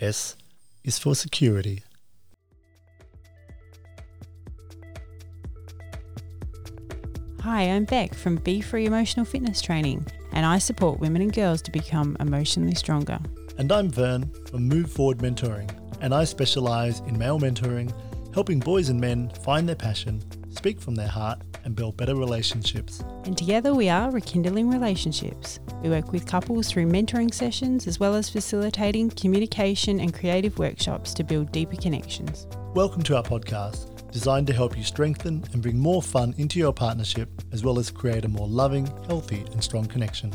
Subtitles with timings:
[0.00, 0.34] S
[0.82, 1.82] is for security.
[7.42, 11.60] Hi, I'm Beck from Be Free Emotional Fitness Training, and I support women and girls
[11.62, 13.18] to become emotionally stronger.
[13.58, 15.70] And I'm Vern from Move Forward Mentoring,
[16.00, 17.92] and I specialise in male mentoring,
[18.32, 23.02] helping boys and men find their passion, speak from their heart, and build better relationships.
[23.24, 25.60] And together we are Rekindling Relationships.
[25.82, 31.14] We work with couples through mentoring sessions as well as facilitating communication and creative workshops
[31.14, 32.46] to build deeper connections.
[32.74, 36.72] Welcome to our podcast, designed to help you strengthen and bring more fun into your
[36.72, 40.32] partnership, as well as create a more loving, healthy, and strong connection.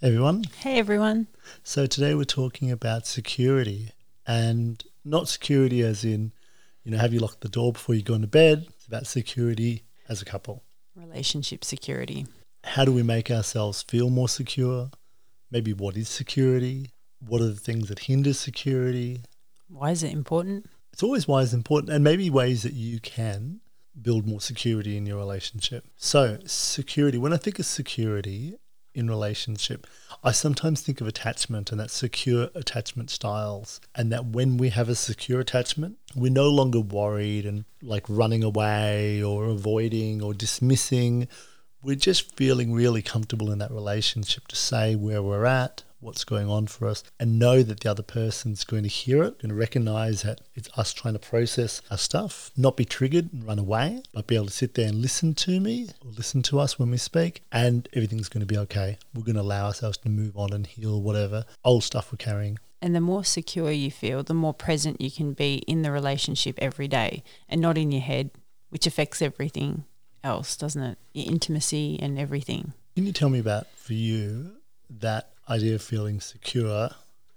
[0.00, 0.44] Hey everyone.
[0.60, 1.26] Hey everyone.
[1.62, 3.90] So today we're talking about security
[4.26, 6.32] and not security as in,
[6.84, 8.66] you know, have you locked the door before you go into bed?
[8.76, 10.64] It's about security as a couple.
[10.94, 12.26] Relationship security.
[12.64, 14.90] How do we make ourselves feel more secure?
[15.50, 16.90] Maybe what is security?
[17.20, 19.22] What are the things that hinder security?
[19.68, 20.66] Why is it important?
[20.92, 23.60] It's always why it's important, and maybe ways that you can
[24.00, 25.84] build more security in your relationship.
[25.96, 28.56] So, security, when I think of security,
[28.94, 29.86] in relationship.
[30.22, 34.88] I sometimes think of attachment and that secure attachment styles, and that when we have
[34.88, 41.28] a secure attachment, we're no longer worried and like running away or avoiding or dismissing.
[41.82, 46.48] We're just feeling really comfortable in that relationship to say where we're at, what's going
[46.48, 49.54] on for us and know that the other person's going to hear it, going to
[49.54, 54.02] recognize that it's us trying to process our stuff, not be triggered and run away,
[54.12, 56.90] but be able to sit there and listen to me or listen to us when
[56.90, 58.98] we speak, and everything's going to be okay.
[59.14, 62.58] We're going to allow ourselves to move on and heal whatever old stuff we're carrying.
[62.82, 66.58] And the more secure you feel, the more present you can be in the relationship
[66.58, 68.30] every day and not in your head,
[68.70, 69.84] which affects everything
[70.24, 70.98] else, doesn't it?
[71.12, 72.72] Your intimacy and everything.
[72.96, 74.59] Can you tell me about for you
[74.98, 76.90] that idea of feeling secure.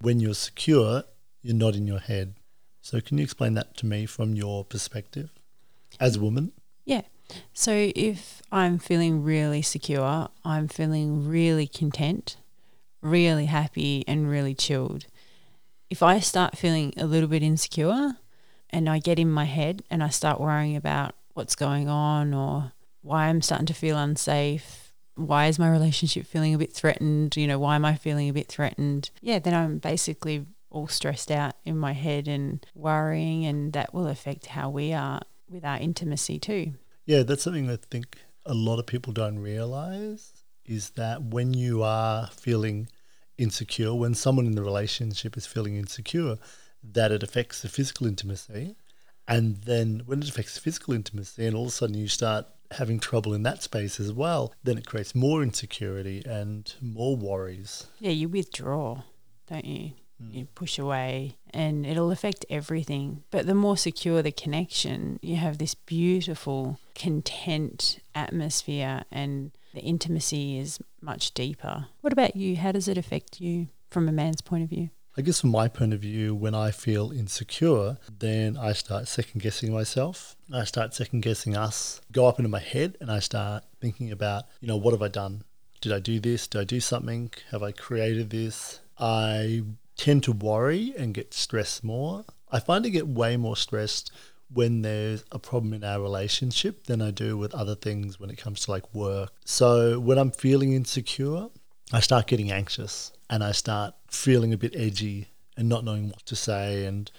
[0.00, 1.04] When you're secure,
[1.42, 2.34] you're not in your head.
[2.82, 5.30] So, can you explain that to me from your perspective
[5.98, 6.52] as a woman?
[6.84, 7.02] Yeah.
[7.52, 12.36] So, if I'm feeling really secure, I'm feeling really content,
[13.00, 15.06] really happy, and really chilled.
[15.90, 18.16] If I start feeling a little bit insecure
[18.70, 22.72] and I get in my head and I start worrying about what's going on or
[23.02, 24.85] why I'm starting to feel unsafe
[25.16, 27.36] why is my relationship feeling a bit threatened?
[27.36, 29.10] You know, why am I feeling a bit threatened?
[29.20, 34.06] Yeah, then I'm basically all stressed out in my head and worrying, and that will
[34.06, 36.74] affect how we are with our intimacy too.
[37.06, 40.32] Yeah, that's something I think a lot of people don't realize
[40.64, 42.88] is that when you are feeling
[43.38, 46.36] insecure, when someone in the relationship is feeling insecure,
[46.82, 48.76] that it affects the physical intimacy.
[49.28, 53.00] And then when it affects physical intimacy, and all of a sudden you start having
[53.00, 57.86] trouble in that space as well, then it creates more insecurity and more worries.
[57.98, 59.02] Yeah, you withdraw,
[59.48, 59.92] don't you?
[60.22, 60.34] Mm.
[60.34, 63.24] You push away and it'll affect everything.
[63.30, 70.58] But the more secure the connection, you have this beautiful, content atmosphere and the intimacy
[70.58, 71.86] is much deeper.
[72.00, 72.56] What about you?
[72.56, 74.90] How does it affect you from a man's point of view?
[75.18, 79.40] I guess from my point of view, when I feel insecure, then I start second
[79.40, 80.36] guessing myself.
[80.52, 84.44] I start second guessing us, go up into my head, and I start thinking about,
[84.60, 85.42] you know, what have I done?
[85.80, 86.46] Did I do this?
[86.46, 87.30] Did I do something?
[87.50, 88.80] Have I created this?
[88.98, 89.62] I
[89.96, 92.26] tend to worry and get stressed more.
[92.52, 94.12] I find I get way more stressed
[94.52, 98.36] when there's a problem in our relationship than I do with other things when it
[98.36, 99.32] comes to like work.
[99.46, 101.48] So when I'm feeling insecure,
[101.90, 106.24] I start getting anxious and I start feeling a bit edgy and not knowing what
[106.26, 107.10] to say and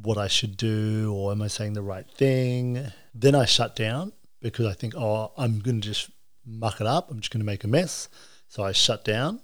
[0.00, 2.92] what I should do or am I saying the right thing.
[3.14, 6.10] Then I shut down because I think, oh, I'm going to just
[6.44, 7.10] muck it up.
[7.10, 8.08] I'm just going to make a mess.
[8.48, 9.40] So I shut down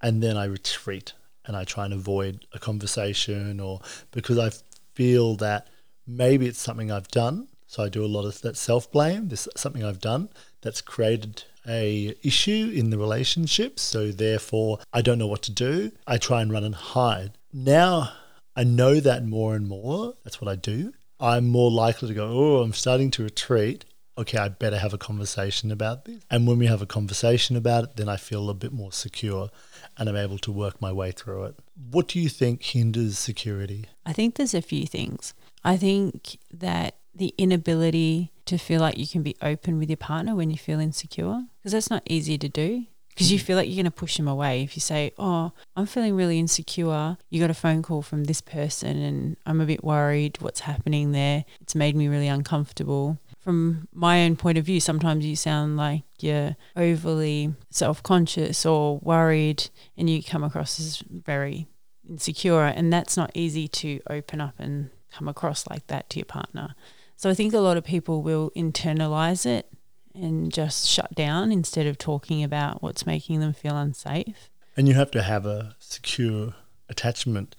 [0.00, 1.12] and then I retreat
[1.44, 3.80] and I try and avoid a conversation or
[4.10, 4.50] because I
[4.94, 5.68] feel that
[6.06, 7.48] maybe it's something I've done.
[7.66, 9.28] So I do a lot of that self blame.
[9.28, 10.30] This is something I've done
[10.62, 13.78] that's created a issue in the relationship.
[13.78, 15.92] So therefore, I don't know what to do.
[16.06, 17.32] I try and run and hide.
[17.52, 18.12] Now
[18.56, 20.14] I know that more and more.
[20.24, 20.92] That's what I do.
[21.20, 23.84] I'm more likely to go, oh, I'm starting to retreat.
[24.16, 26.24] Okay, I better have a conversation about this.
[26.28, 29.50] And when we have a conversation about it, then I feel a bit more secure
[29.96, 31.56] and I'm able to work my way through it.
[31.90, 33.86] What do you think hinders security?
[34.04, 35.34] I think there's a few things.
[35.64, 40.34] I think that the inability to feel like you can be open with your partner
[40.34, 41.44] when you feel insecure?
[41.58, 42.86] Because that's not easy to do.
[43.10, 43.42] Because you mm.
[43.42, 44.62] feel like you're going to push them away.
[44.62, 48.40] If you say oh i'm feeling really insecure you got a phone call from this
[48.40, 51.44] person and i'm a bit worried what's happening there.
[51.60, 53.18] It's made me really uncomfortable.
[53.40, 58.98] From my own point of view, sometimes you sound like you're overly self conscious or
[58.98, 61.66] worried, and you come across as very
[62.08, 62.64] insecure.
[62.64, 66.74] And that's not easy to open up and come across like that to your partner.
[67.18, 69.68] So I think a lot of people will internalize it
[70.14, 74.50] and just shut down instead of talking about what's making them feel unsafe.
[74.76, 76.54] And you have to have a secure
[76.88, 77.56] attachment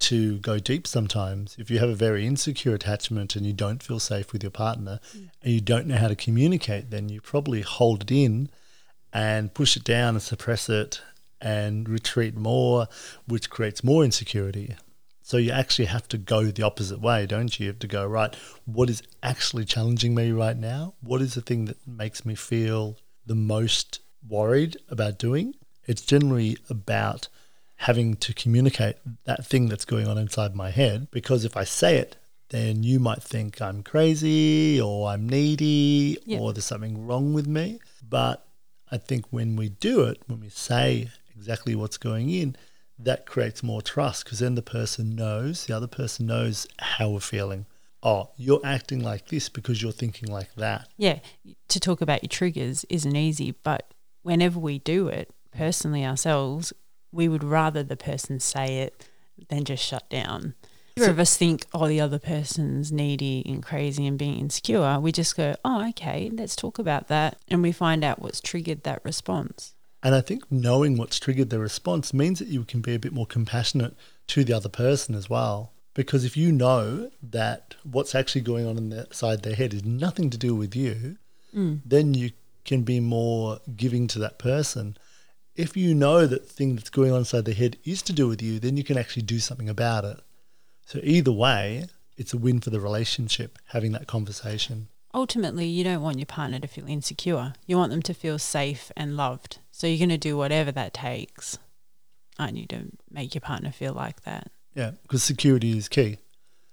[0.00, 1.54] to go deep sometimes.
[1.56, 4.98] If you have a very insecure attachment and you don't feel safe with your partner
[5.16, 5.30] mm.
[5.40, 8.50] and you don't know how to communicate, then you probably hold it in
[9.12, 11.00] and push it down and suppress it
[11.40, 12.88] and retreat more,
[13.28, 14.74] which creates more insecurity.
[15.26, 17.64] So you actually have to go the opposite way, don't you?
[17.64, 18.32] You have to go, right,
[18.64, 20.94] what is actually challenging me right now?
[21.00, 22.96] What is the thing that makes me feel
[23.26, 25.54] the most worried about doing?
[25.84, 27.26] It's generally about
[27.74, 31.96] having to communicate that thing that's going on inside my head because if I say
[31.96, 32.16] it,
[32.50, 36.38] then you might think I'm crazy or I'm needy yeah.
[36.38, 37.80] or there's something wrong with me.
[38.08, 38.46] But
[38.92, 42.56] I think when we do it, when we say exactly what's going in,
[42.98, 47.20] that creates more trust because then the person knows, the other person knows how we're
[47.20, 47.66] feeling.
[48.02, 50.88] Oh, you're acting like this because you're thinking like that.
[50.96, 51.18] Yeah.
[51.68, 56.72] To talk about your triggers isn't easy, but whenever we do it personally ourselves,
[57.12, 59.08] we would rather the person say it
[59.48, 60.54] than just shut down.
[60.98, 64.98] Either of us think, oh, the other person's needy and crazy and being insecure.
[64.98, 67.38] We just go, oh, okay, let's talk about that.
[67.48, 69.74] And we find out what's triggered that response.
[70.02, 73.12] And I think knowing what's triggered the response means that you can be a bit
[73.12, 73.96] more compassionate
[74.28, 75.72] to the other person as well.
[75.94, 80.36] Because if you know that what's actually going on inside their head is nothing to
[80.36, 81.16] do with you,
[81.54, 81.80] mm.
[81.84, 82.32] then you
[82.64, 84.98] can be more giving to that person.
[85.54, 88.42] If you know that thing that's going on inside their head is to do with
[88.42, 90.20] you, then you can actually do something about it.
[90.84, 91.86] So either way,
[92.18, 94.88] it's a win for the relationship having that conversation.
[95.16, 97.54] Ultimately, you don't want your partner to feel insecure.
[97.66, 99.60] You want them to feel safe and loved.
[99.72, 101.58] So you're going to do whatever that takes,
[102.38, 104.50] aren't you, to make your partner feel like that?
[104.74, 106.18] Yeah, because security is key.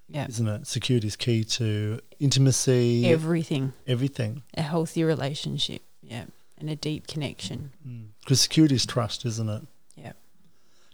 [0.10, 0.28] Yeah.
[0.28, 0.68] Isn't it?
[0.68, 3.07] Security is key to intimacy.
[3.07, 3.72] Everything.
[3.88, 4.44] Everything.
[4.56, 5.81] A healthy relationship.
[6.01, 6.25] Yeah.
[6.57, 7.72] And a deep connection.
[8.19, 8.44] Because mm.
[8.44, 9.62] security is trust, isn't it?
[9.95, 10.12] Yeah.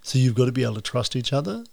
[0.03, 1.63] So you've got to be able to trust each other.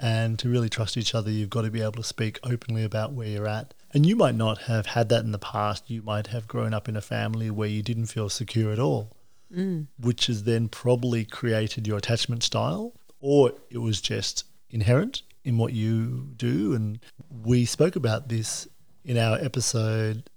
[0.00, 3.12] And to really trust each other, you've got to be able to speak openly about
[3.12, 3.74] where you're at.
[3.92, 5.90] And you might not have had that in the past.
[5.90, 9.16] You might have grown up in a family where you didn't feel secure at all
[9.54, 9.86] mm.
[9.98, 15.72] which has then probably created your attachment style, or it was just inherent in what
[15.72, 16.74] you do.
[16.74, 16.98] And
[17.30, 18.68] we spoke about this
[19.04, 20.28] in our episode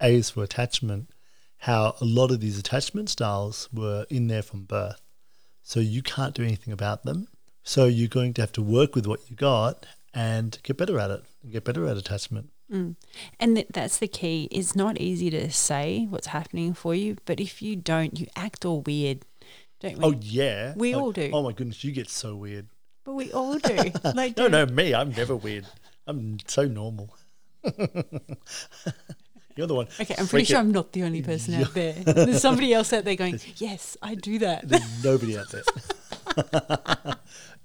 [0.00, 1.10] A's for Attachment,
[1.58, 5.00] how a lot of these attachment styles were in there from birth.
[5.62, 7.28] So you can't do anything about them.
[7.62, 11.10] So you're going to have to work with what you got and get better at
[11.10, 12.50] it and get better at attachment.
[12.72, 12.96] Mm.
[13.38, 14.48] And th- that's the key.
[14.50, 18.64] It's not easy to say what's happening for you, but if you don't, you act
[18.64, 19.24] all weird,
[19.80, 20.04] don't we?
[20.04, 21.30] Oh yeah, we all do.
[21.32, 22.66] Oh my goodness, you get so weird.
[23.04, 23.92] But we all do.
[24.14, 24.94] like, no, no, me.
[24.94, 25.66] I'm never weird.
[26.08, 27.16] I'm so normal.
[29.56, 29.86] You're the one.
[29.98, 31.92] Okay, I'm pretty sure I'm not the only person out there.
[31.92, 35.62] There's somebody else out there going, "Yes, I do that." There's nobody out there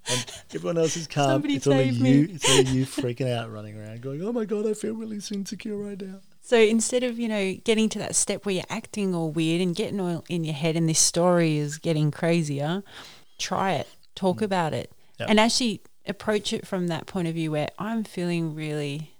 [0.07, 1.29] and everyone else is calm.
[1.29, 2.11] Somebody it's only me.
[2.11, 2.27] you.
[2.31, 5.77] It's only you freaking out, running around, going, "Oh my god, I feel really insecure
[5.77, 9.31] right now." So instead of you know getting to that step where you're acting all
[9.31, 12.83] weird and getting all in your head, and this story is getting crazier,
[13.37, 14.43] try it, talk mm.
[14.43, 15.29] about it, yep.
[15.29, 19.11] and actually approach it from that point of view where I'm feeling really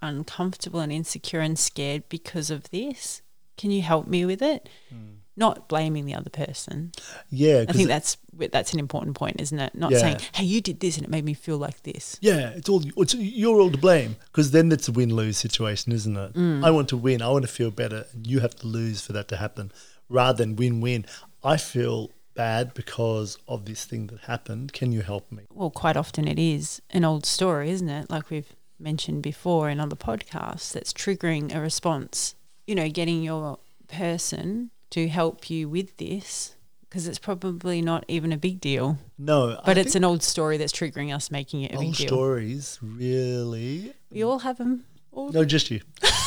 [0.00, 3.22] uncomfortable and insecure and scared because of this.
[3.56, 4.68] Can you help me with it?
[4.94, 6.92] Mm not blaming the other person.
[7.30, 9.74] Yeah, I think that's that's an important point, isn't it?
[9.74, 9.98] Not yeah.
[9.98, 12.82] saying, "Hey, you did this and it made me feel like this." Yeah, it's all
[12.96, 16.34] it's, you're all to blame because then it's a win lose situation, isn't it?
[16.34, 16.64] Mm.
[16.64, 19.12] I want to win, I want to feel better, and you have to lose for
[19.12, 19.72] that to happen,
[20.08, 21.06] rather than win win.
[21.42, 24.72] I feel bad because of this thing that happened.
[24.72, 25.44] Can you help me?
[25.52, 28.10] Well, quite often it is an old story, isn't it?
[28.10, 32.34] Like we've mentioned before in other podcasts, that's triggering a response.
[32.66, 36.54] You know, getting your person to help you with this
[36.88, 38.98] because it's probably not even a big deal.
[39.18, 42.12] No, but I it's an old story that's triggering us making it a big deal.
[42.12, 43.92] Old stories, really.
[44.10, 44.84] We all have them.
[45.12, 45.80] All no, just you.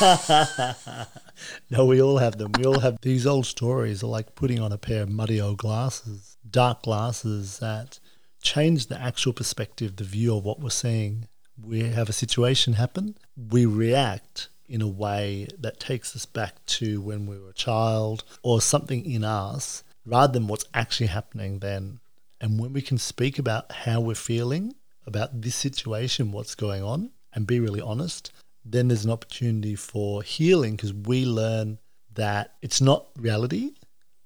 [1.70, 2.52] no, we all have them.
[2.58, 5.58] We all have these old stories are like putting on a pair of muddy old
[5.58, 7.98] glasses, dark glasses that
[8.42, 11.28] change the actual perspective, the view of what we're seeing.
[11.60, 17.00] We have a situation happen, we react in a way that takes us back to
[17.00, 22.00] when we were a child or something in us rather than what's actually happening then.
[22.40, 24.74] And when we can speak about how we're feeling
[25.06, 28.32] about this situation, what's going on, and be really honest,
[28.64, 31.78] then there's an opportunity for healing because we learn
[32.14, 33.72] that it's not reality.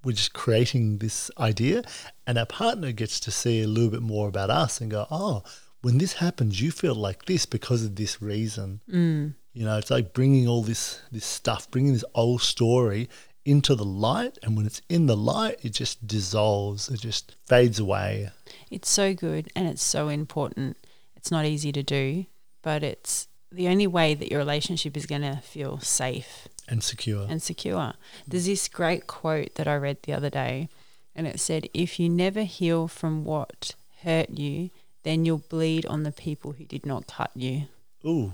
[0.04, 1.82] We're just creating this idea,
[2.26, 5.42] and our partner gets to see a little bit more about us and go, oh,
[5.82, 8.80] when this happens, you feel like this because of this reason.
[8.90, 9.34] Mm.
[9.56, 13.08] You know, it's like bringing all this this stuff, bringing this old story
[13.46, 16.90] into the light, and when it's in the light, it just dissolves.
[16.90, 18.28] It just fades away.
[18.70, 20.76] It's so good and it's so important.
[21.16, 22.26] It's not easy to do,
[22.60, 27.26] but it's the only way that your relationship is going to feel safe and secure.
[27.26, 27.78] and secure.
[27.78, 27.94] Mm.
[28.28, 30.68] There's this great quote that I read the other day,
[31.14, 34.68] and it said, If you never heal from what hurt you,
[35.02, 37.68] then you'll bleed on the people who did not cut you.
[38.04, 38.32] Ooh,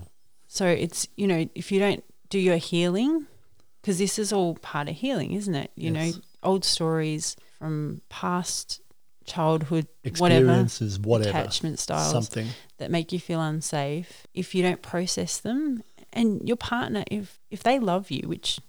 [0.53, 3.25] So it's, you know, if you don't do your healing,
[3.81, 5.71] because this is all part of healing, isn't it?
[5.75, 6.15] You Yes.
[6.15, 8.79] know, old stories from past
[9.25, 9.87] childhood,
[10.19, 12.49] whatever, experiences, whatever, attachment styles something.
[12.77, 15.81] that make you feel unsafe, if you don't process them,
[16.11, 18.59] and your partner, if if they love you, which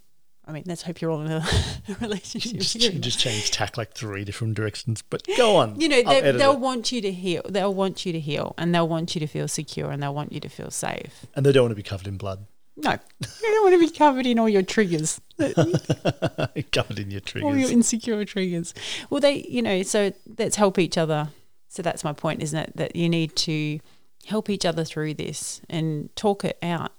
[0.46, 1.36] I mean, let's hope you're all in a,
[1.88, 2.60] a relationship.
[2.60, 3.02] Just, period.
[3.02, 5.80] just change tack like three different directions, but go on.
[5.80, 6.58] you know, they, it.
[6.58, 7.42] want you to heal.
[7.48, 10.32] They'll want you to heal, and they'll want you to feel secure, and they'll want
[10.32, 11.26] you to feel safe.
[11.34, 12.46] and they don't want to be covered in blood,
[12.76, 17.48] No, you don't want to be covered in all your triggers, covered in your triggers,
[17.48, 18.74] all your insecure triggers.
[19.08, 21.28] Well, they, you know, so let's help each other.
[21.68, 22.76] So that's my point, isn't it?
[22.76, 23.80] That you need to
[24.26, 26.92] help each other through this and talk it out.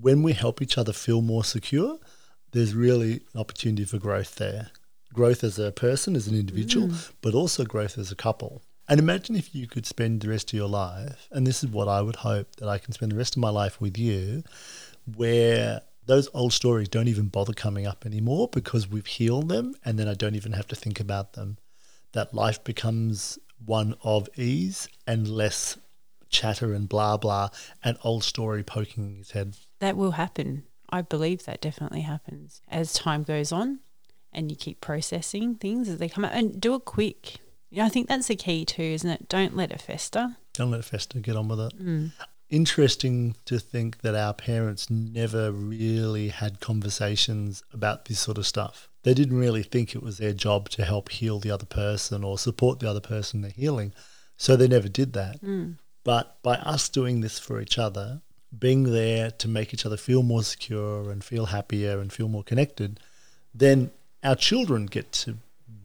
[0.00, 1.98] when we help each other feel more secure,
[2.52, 4.70] there's really an opportunity for growth there.
[5.12, 7.12] Growth as a person, as an individual, mm.
[7.22, 8.62] but also growth as a couple.
[8.88, 11.88] And imagine if you could spend the rest of your life, and this is what
[11.88, 14.42] I would hope that I can spend the rest of my life with you,
[15.16, 19.98] where those old stories don't even bother coming up anymore because we've healed them and
[19.98, 21.58] then I don't even have to think about them.
[22.12, 25.76] That life becomes one of ease and less
[26.30, 27.48] chatter and blah blah
[27.84, 29.56] and old story poking his head.
[29.80, 30.64] that will happen.
[30.90, 33.80] I believe that definitely happens as time goes on
[34.32, 37.36] and you keep processing things as they come up and do it quick.
[37.70, 39.28] You know, I think that's the key too, isn't it?
[39.28, 40.36] Don't let it fester.
[40.54, 41.82] Don't let it fester, get on with it.
[41.82, 42.12] Mm.
[42.50, 48.88] Interesting to think that our parents never really had conversations about this sort of stuff.
[49.02, 52.38] They didn't really think it was their job to help heal the other person or
[52.38, 53.92] support the other person in their healing.
[54.36, 55.42] So they never did that.
[55.42, 55.76] Mm.
[56.04, 58.22] But by us doing this for each other,
[58.56, 62.42] being there to make each other feel more secure and feel happier and feel more
[62.42, 63.00] connected,
[63.54, 63.90] then
[64.22, 65.38] our children get to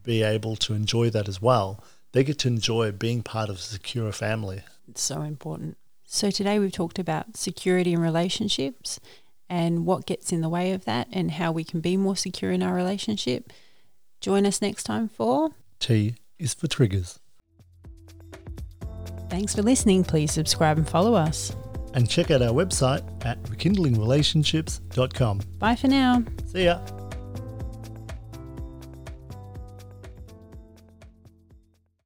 [0.04, 1.84] be able to enjoy that as well.
[2.12, 4.62] They get to enjoy being part of a secure family.
[4.88, 5.78] It's so important.
[6.06, 9.00] So today we've talked about security in relationships
[9.50, 12.52] and what gets in the way of that and how we can be more secure
[12.52, 13.52] in our relationship.
[14.22, 17.20] Join us next time for T is for triggers.
[19.30, 20.04] Thanks for listening.
[20.04, 21.56] Please subscribe and follow us.
[21.94, 25.42] And check out our website at rekindlingrelationships.com.
[25.60, 26.24] Bye for now.
[26.52, 26.80] See ya.